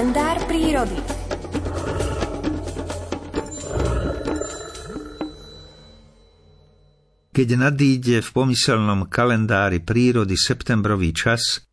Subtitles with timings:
[0.00, 0.96] kalendár prírody.
[7.36, 11.68] Keď nadíde v pomyselnom kalendári prírody septembrový čas,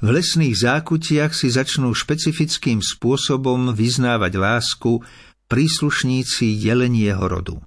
[0.00, 5.04] v lesných zákutiach si začnú špecifickým spôsobom vyznávať lásku
[5.44, 7.60] príslušníci jelenieho rodu.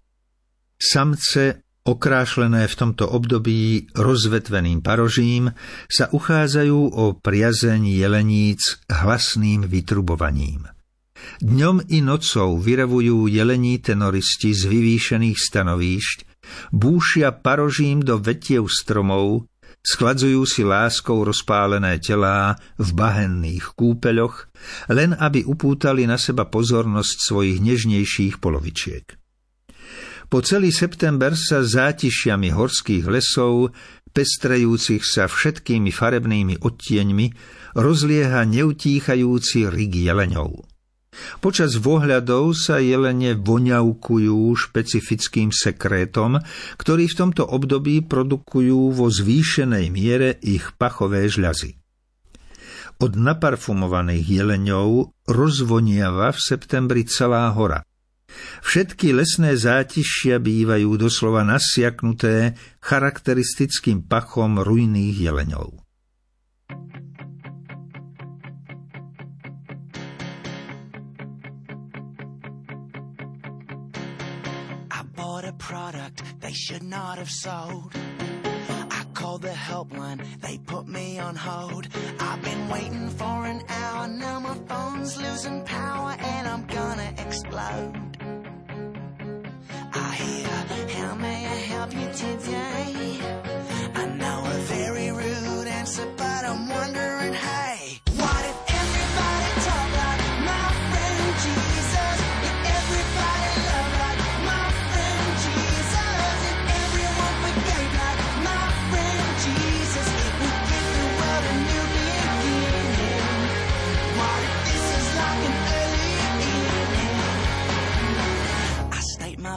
[0.74, 5.52] Samce okrášlené v tomto období rozvetveným parožím,
[5.92, 10.72] sa uchádzajú o priazeň jeleníc hlasným vytrubovaním.
[11.40, 16.18] Dňom i nocou vyrevujú jelení tenoristi z vyvýšených stanovíšť,
[16.76, 19.48] búšia parožím do vetiev stromov,
[19.84, 24.52] skladzujú si láskou rozpálené telá v bahenných kúpeľoch,
[24.92, 29.23] len aby upútali na seba pozornosť svojich nežnejších polovičiek.
[30.34, 33.70] Po celý september sa zátišiami horských lesov,
[34.18, 37.26] pestrejúcich sa všetkými farebnými odtieňmi,
[37.78, 40.66] rozlieha neutíchajúci rig jeleňov.
[41.38, 46.42] Počas vohľadov sa jelene voňavkujú špecifickým sekrétom,
[46.82, 51.78] ktorý v tomto období produkujú vo zvýšenej miere ich pachové žľazy.
[53.06, 57.86] Od naparfumovaných jeleňov rozvoniava v septembri celá hora–
[58.62, 65.84] Všetky lesné zátišia bývajú doslova nasiaknuté charakteristickým pachom rujných jeleňov.
[76.54, 77.92] they should not have sold.
[77.96, 81.88] I called the helpline, they put me on hold.
[82.20, 88.23] I've been waiting for an hour, now my phone's losing power and I'm gonna explode.
[90.94, 91.53] May I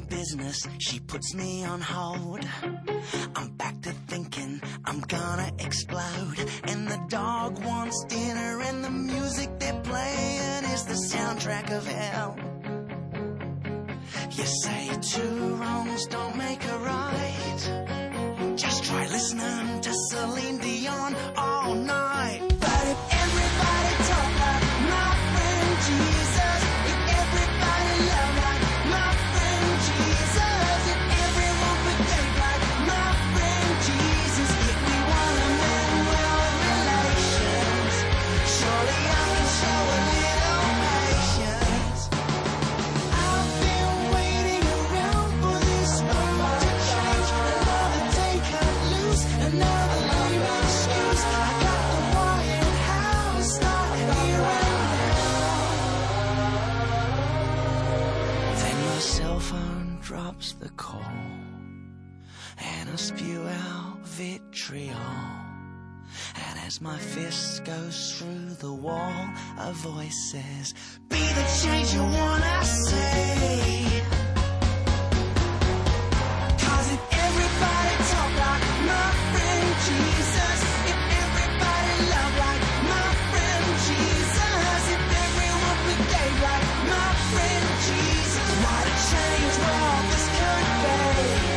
[0.09, 2.44] business, she puts me on hold.
[3.34, 6.39] I'm back to thinking I'm gonna explode.
[6.65, 12.37] And the dog wants dinner, and the music they're playing is the soundtrack of hell.
[14.31, 18.56] You say two wrongs don't make a right.
[18.56, 22.06] Just try listening to Celine Dion oh, all night.
[60.26, 61.12] Drops the call,
[62.59, 64.97] and I spew out vitriol.
[66.47, 69.28] And as my fist goes through the wall,
[69.60, 70.75] a voice says,
[71.09, 74.03] Be the change you wanna see.
[76.65, 80.59] Cause if everybody talk like my friend Jesus,
[80.92, 88.25] if everybody love like my friend Jesus, if everyone behave like my friend Jesus,
[88.97, 91.56] change world this could be.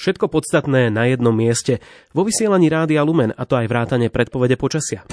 [0.00, 1.84] Všetko podstatné na jednom mieste.
[2.16, 5.04] Vo vysielaní Rádia Lumen, a to aj vrátane predpovede počasia.